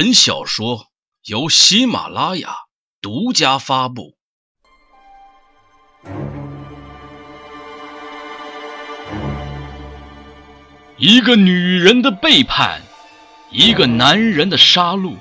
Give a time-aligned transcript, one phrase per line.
[0.00, 0.86] 本小说
[1.24, 2.50] 由喜马拉雅
[3.00, 4.14] 独家发布。
[10.98, 12.80] 一个女人的背叛，
[13.50, 15.16] 一个男人的杀戮，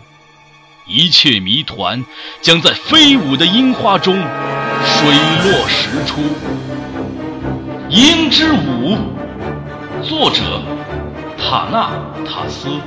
[0.85, 2.05] 一切谜团
[2.43, 5.09] 将在飞舞的樱花中水
[5.41, 6.21] 落石出。
[7.89, 8.95] 《樱之舞》，
[10.03, 10.61] 作者
[11.35, 11.89] 塔纳
[12.23, 12.79] 塔斯。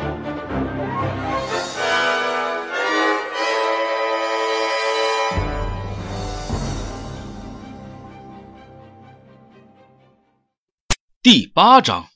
[11.22, 12.08] 第八章。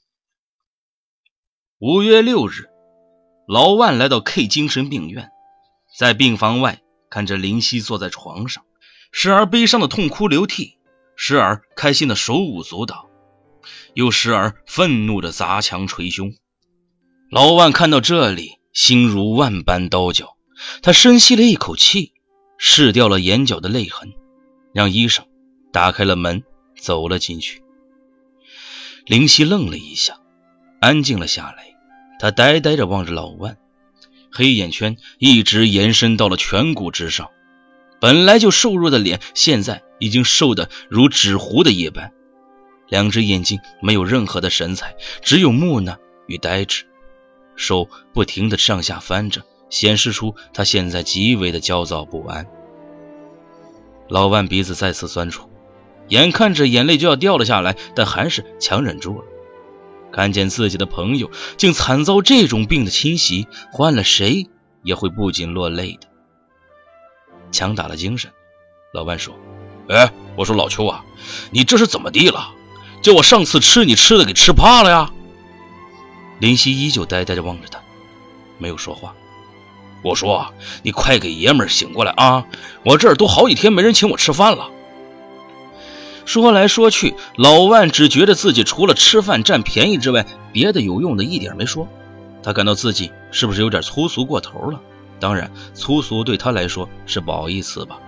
[1.79, 2.71] 五月六日，
[3.47, 5.31] 老万来到 K 精神病院，
[5.99, 6.81] 在病房外
[7.11, 8.65] 看着林夕坐在床上，
[9.13, 10.79] 时而悲伤的痛哭流涕，
[11.17, 13.11] 时而开心的手舞足蹈，
[13.93, 16.33] 又时而愤怒的砸墙捶胸。
[17.31, 20.39] 老万看到这里，心如万般刀绞，
[20.81, 22.15] 他深吸了一口气，
[22.59, 24.15] 拭掉了眼角的泪痕，
[24.73, 25.27] 让医生
[25.75, 26.43] 打开了门，
[26.81, 27.63] 走了进去。
[29.07, 30.19] 林夕愣了一下，
[30.81, 31.77] 安静了下来。
[32.19, 33.59] 他呆呆地望着老万，
[34.33, 37.31] 黑眼圈一直延伸到了颧骨之上。
[38.01, 42.13] 本来就瘦弱的脸，现在已经瘦得如纸糊的一般。
[42.89, 46.87] 两只眼睛没有任何的神采，只有木讷与呆滞。
[47.57, 52.47] 手不停地上下翻着，显示出他现在极为的焦躁不安。
[54.09, 55.51] 老万鼻子再次酸楚。
[56.09, 59.25] 眼看着眼泪就要掉了下来，但还是强忍住了。
[60.13, 64.49] 看见自己的朋友竟惨遭这种病的侵袭，换了谁
[64.83, 66.07] 也会不禁落泪的。
[67.51, 68.31] 强打了精神，
[68.93, 69.35] 老万说
[69.89, 71.05] ：“哎，我说老邱啊，
[71.51, 72.53] 你这是怎么地了？
[73.03, 75.11] 叫我上次吃你吃的给吃怕了呀？”
[76.39, 77.81] 林夕依旧呆呆地望着他，
[78.59, 79.15] 没有说话。
[80.03, 80.53] 我说
[80.83, 82.47] ：“你快给爷们儿醒过来啊！
[82.85, 84.71] 我这儿都好几天没人请我吃饭了。”
[86.25, 91.89] 说来说去，老万只觉得自己除了吃饭占便宜之外，别的有用的一点没说。
[92.43, 94.81] 他感到自己是不是有点粗俗过头了？
[95.21, 97.99] 当然，粗俗对他来说是褒义词吧。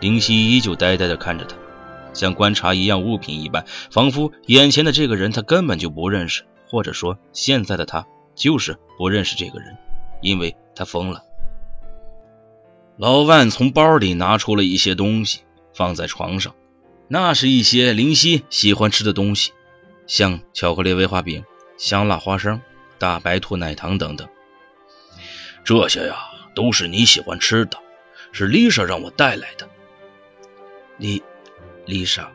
[0.00, 1.56] 林夕依旧呆呆地看着他，
[2.14, 9.76] 像观察一样物品一般，仿佛眼前的这个人他根本就不认识，或者说现在的他就是不认识这个人，
[10.22, 11.24] 因为他疯了。
[12.96, 15.40] 老万从包里拿出了一些东西，
[15.74, 16.54] 放在床上。
[17.12, 19.50] 那是一些林夕喜欢吃的东西，
[20.06, 21.44] 像巧克力威化饼、
[21.76, 22.62] 香辣花生、
[22.98, 24.28] 大白兔奶糖等等。
[25.64, 26.16] 这些呀，
[26.54, 27.78] 都是你喜欢吃的，
[28.30, 29.68] 是丽莎让我带来的。
[30.98, 31.20] 丽，
[31.84, 32.30] 丽莎，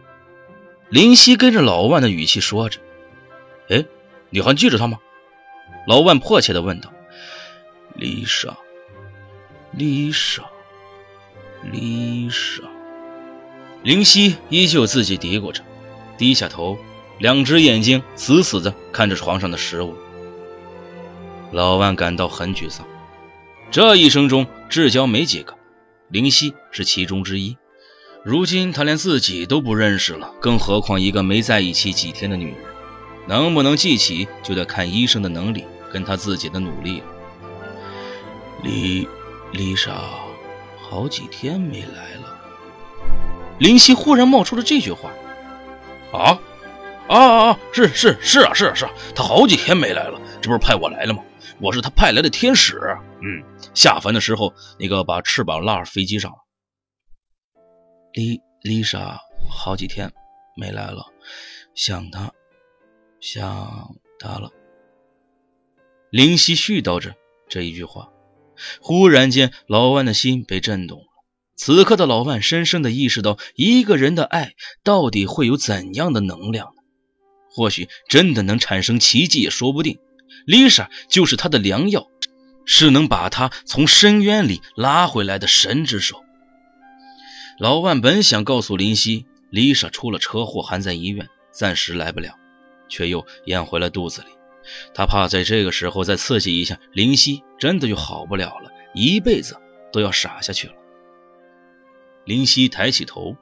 [0.90, 2.81] 林夕跟着老万的语气说着
[3.72, 3.85] ：“哎，
[4.30, 5.00] 你还记着她吗？”
[5.88, 6.91] 老万迫切地问道。
[7.96, 8.58] 丽莎，
[9.72, 10.44] 丽莎，
[11.64, 12.75] 丽莎。
[13.85, 15.62] 灵犀依旧自己嘀咕着，
[16.18, 16.79] 低下头，
[17.19, 19.94] 两只眼睛死死地看着床上的食物。
[21.51, 22.88] 老万感到很沮丧，
[23.69, 25.53] 这一生中至交没几个，
[26.09, 27.57] 灵犀是其中之一。
[28.23, 32.56] 如今他连自己都不认识了，更何况一个没在一起几天的女人？
[33.28, 35.63] 能不能记起，就得看医生的能力
[35.94, 37.06] 跟他自己的努力了。
[38.63, 39.07] 丽
[39.52, 40.02] 丽莎，
[40.81, 42.31] 好几天没来了。
[43.60, 45.12] 林夕忽然冒出了这句话
[46.12, 46.40] ：“啊，
[47.08, 47.60] 啊啊！
[47.72, 51.24] 是是是啊是啊是啊，他好几天没来了，这不是派我来了吗？
[51.62, 52.78] 我是他派来的天使。
[53.22, 56.38] 嗯，下凡的时候那个把翅膀拉飞机上了。
[58.12, 60.12] 丽丽莎好几天
[60.58, 61.06] 没来了，
[61.74, 62.34] 想他，
[63.22, 64.52] 想他了。”
[66.12, 67.16] 林夕絮叨着
[67.48, 68.10] 这一句话，
[68.82, 71.06] 忽然间，老万的心被震动了。
[71.56, 76.82] 此刻的老万深深的意识到，一个人的爱到底会有怎样的能量呢？
[77.50, 80.00] 或许真的能产生奇迹也说不定。
[80.46, 82.08] 丽莎就是他的良药，
[82.66, 86.22] 是能把他从深渊里拉回来的神之手。
[87.58, 92.34] 老万本想告诉林夕，丽莎出了车祸，还在医院，暂时来不了，
[92.90, 94.28] 却又咽回了肚子里。
[94.94, 99.56] 他怕在这个时候再刺激一下，林夕真的就好不了了，一辈子
[99.94, 100.74] 都要傻下去了。
[102.26, 103.38] 林夕抬起头，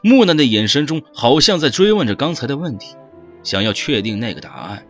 [0.00, 2.94] 木讷的眼神中好像在追问着刚才的问题，
[3.42, 4.86] 想要确定那个答案。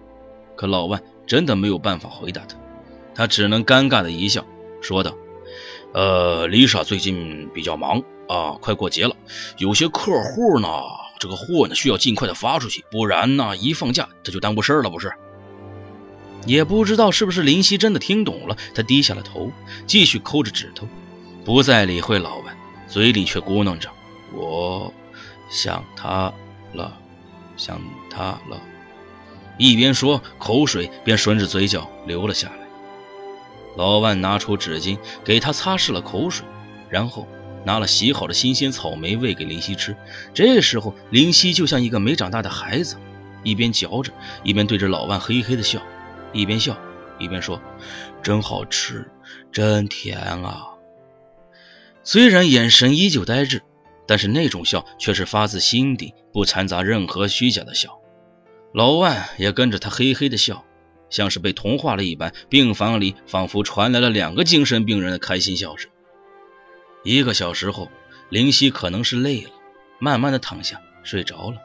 [0.55, 2.57] 可老万真的没有办法回答他，
[3.15, 4.45] 他只能尴尬的一笑，
[4.81, 5.17] 说道
[5.95, 9.17] ：“呃，丽莎最近比较忙啊，快过节了，
[9.57, 10.69] 有些客户呢，
[11.19, 15.13] 这个货呢需要尽快的发出去，不然呢，一放假他就耽误事儿了，不是？”
[16.47, 19.51] 也不知道是不是林夕真的听懂了，他低下了头，
[19.87, 20.89] 继续抠着指头，
[21.45, 22.48] 不再理会老万，
[22.89, 23.91] 嘴里却咕囔着
[24.35, 24.93] ：“我
[25.51, 26.33] 想他
[26.73, 26.97] 了，
[27.57, 27.81] 想
[28.11, 28.61] 他了。”
[29.59, 32.67] 一边说，口水便顺着嘴角流了下来。
[33.77, 36.47] 老万拿出纸巾给他擦拭了口水，
[36.89, 37.29] 然后
[37.65, 39.97] 拿了洗好的新鲜草莓喂给林夕吃。
[40.33, 42.97] 这时候，林夕就像一个没长大的孩子，
[43.43, 44.13] 一边嚼着，
[44.43, 45.83] 一边对着老万嘿嘿的笑。
[46.33, 46.77] 一边笑
[47.19, 47.61] 一边说
[48.23, 49.11] ：“真好吃，
[49.51, 50.69] 真甜啊！”
[52.09, 53.61] 虽然眼神依旧呆滞，
[54.07, 58.01] 但是那种笑却是发自心底，不掺杂任何虚假的笑。
[58.73, 60.65] 老万也跟着他嘿嘿的笑，
[61.11, 62.33] 像是被同化了一般。
[62.49, 65.91] 病房里仿佛传来了两个精神病人的开心笑声。
[67.05, 67.91] 一个小时后，
[68.31, 69.51] 林夕可能是累了，
[69.99, 71.59] 慢慢的躺下睡着了。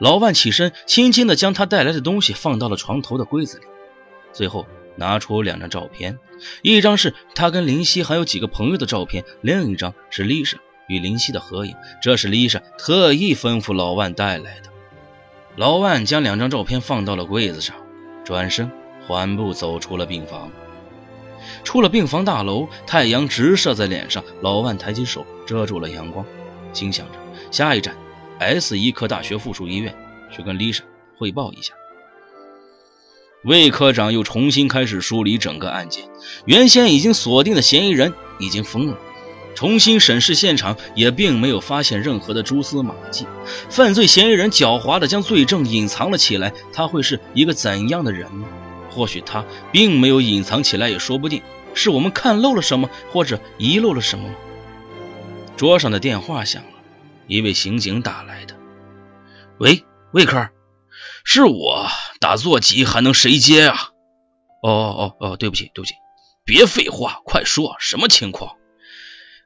[0.00, 3.66] 老万起身，轻轻的将他带来的东西放到了床头的柜子里。
[4.32, 6.18] 最后拿出两张照片，
[6.62, 10.58] 一张是他跟林夕还有几个朋友的照片，另一张是丽莎
[10.88, 11.74] 与林夕的合影。
[12.02, 14.70] 这是丽莎特意吩咐老万带来的。
[15.56, 17.76] 老万将两张照片放到了柜子上，
[18.24, 18.70] 转身
[19.06, 20.50] 缓步走出了病房。
[21.64, 26.26] 出了病房大楼，太阳直射在脸上，老万抬起手遮住了阳光，
[26.72, 27.18] 心想着
[27.50, 27.96] 下一站
[28.38, 29.94] S 医科大学附属医院，
[30.30, 30.82] 去跟丽莎
[31.16, 31.74] 汇报一下。
[33.46, 36.04] 魏科长又重新开始梳理整个案件，
[36.46, 38.98] 原先已经锁定的嫌疑人已经疯了。
[39.54, 43.24] 重新审视现场，也并没有发现任何的蛛丝马迹。
[43.70, 48.46] 犯罪嫌疑人狡猾地将罪证隐藏了起来，他会是一个怎样的人呢？
[48.90, 51.40] 或许他并没有隐藏起来，也说不定。
[51.72, 54.28] 是我们看漏了什么，或者遗漏了什么？
[55.56, 56.70] 桌上的电话响了，
[57.28, 58.56] 一位刑警打来的。
[59.58, 60.48] 喂，魏科。
[61.28, 61.88] 是我
[62.20, 63.90] 打座机，还能谁接啊？
[64.62, 65.94] 哦哦哦哦，对不起对不起，
[66.44, 68.54] 别废话，快说什么情况？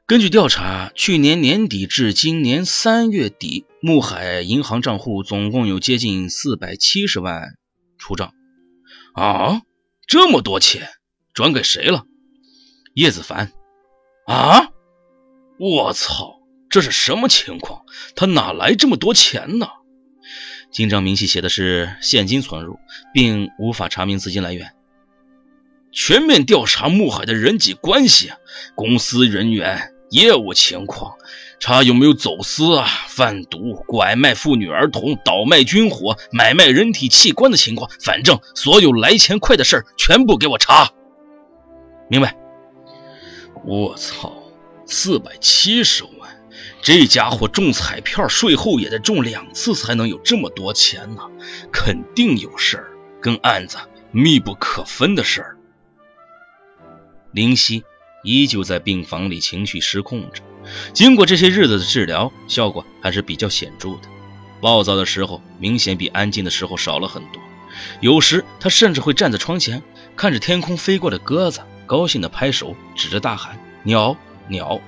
[0.05, 7.57] 根据调查，去年年底至今年三月底，穆海银行账户总共有接近四百七十万
[7.97, 8.31] 出账。
[9.15, 9.63] 啊，
[10.07, 10.87] 这么多钱，
[11.33, 12.05] 转给谁了？
[12.93, 13.51] 叶子凡。
[14.27, 14.69] 啊，
[15.57, 17.81] 我操，这是什么情况？
[18.15, 19.67] 他哪来这么多钱呢？
[20.71, 22.79] 进账明细写的是现金存入，
[23.13, 24.71] 并无法查明资金来源。
[25.91, 28.31] 全面调查穆海的人际关系、
[28.75, 31.15] 公司人员、业务情况，
[31.59, 37.91] 查有没有走私啊、贩毒、拐卖妇女儿童、倒卖军火、买卖人体器官的情况。
[37.99, 40.89] 反正所有来钱快的事儿，全部给我查。
[42.07, 42.37] 明白？
[43.65, 44.33] 我操，
[44.85, 46.20] 四百七十万！
[46.81, 51.21] 这家伙中彩票，税后也得中两次才能有这么多钱呢，
[51.71, 52.91] 肯定有事儿，
[53.21, 53.77] 跟案子
[54.11, 55.57] 密不可分的事儿。
[57.31, 57.83] 林夕
[58.23, 60.41] 依旧在病房里情绪失控着，
[60.91, 64.01] 经过这些日子的治疗，效果还是比较显著的。
[64.59, 67.41] 暴躁的时候明显比安静的时候少了很多，
[67.99, 69.83] 有时他甚至会站在窗前，
[70.15, 74.17] 看着天空飞过的鸽子，高兴地拍手，指着大喊：“鸟，
[74.47, 74.81] 鸟！”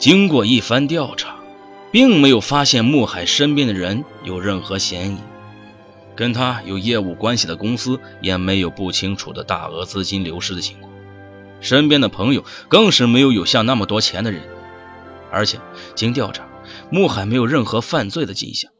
[0.00, 1.36] 经过一番调查，
[1.92, 5.18] 并没有发现穆海身边的人有任何嫌疑，
[6.16, 10.90] 跟他有业务关系的公司也没有不清楚的大额资金流失的情况，
[11.60, 14.40] 身边的朋友更是没有有像那么多钱的人，
[15.30, 15.58] 而且
[15.94, 16.48] 经调查，
[16.88, 18.72] 穆海没有任何犯罪的迹象，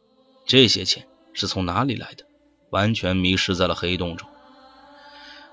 [0.46, 2.24] 这些钱是从哪里来的？
[2.70, 4.26] 完全迷失在了黑洞中。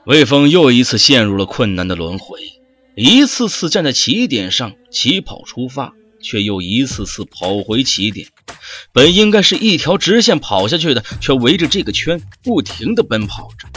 [0.06, 2.40] 魏峰又一次陷入了困难的轮回。
[3.00, 8.28] 一次次站在起点上起跑出发，却又一次次跑回起点。
[8.92, 13.68] 本应该是一条直线跑下去的，却围着这个圈不停地奔跑着，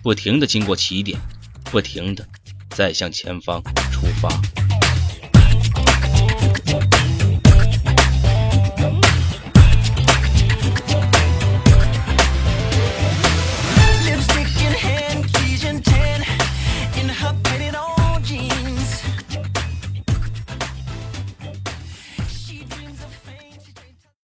[0.00, 1.18] 不停地经过起点，
[1.72, 2.24] 不停地
[2.70, 4.28] 再向前方出发。